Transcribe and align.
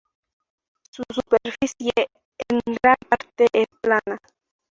Su 0.89 1.03
superficie 1.13 1.91
en 2.49 2.59
gran 2.81 2.95
parte 3.07 3.45
es 3.53 3.67
plana. 3.83 4.17